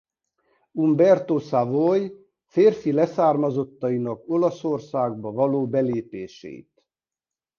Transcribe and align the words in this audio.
Umberto 0.83 1.39
Savoy 1.39 2.11
férfi 2.43 2.91
leszármazottainak 2.91 4.23
Olaszországba 4.27 5.31
való 5.31 5.67
belépését. 5.67 6.83